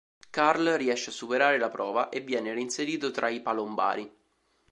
Carl 0.31 0.77
riesce 0.77 1.11
a 1.11 1.13
superare 1.13 1.59
la 1.59 1.69
prova 1.69 2.09
e 2.09 2.21
viene 2.21 2.55
reinserito 2.55 3.11
tra 3.11 3.29
i 3.29 3.39
palombari. 3.39 4.11